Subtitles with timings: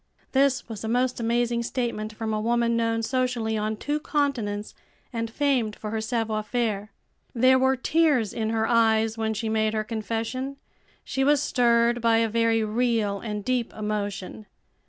[0.31, 4.73] This was a most amazing statement from a woman known socially on two continents,
[5.13, 6.91] and famed for her savoir faire.
[7.35, 10.57] There were tears in her eyes when she made her confession.
[11.03, 14.47] She was stirred by a very real and deep emotion.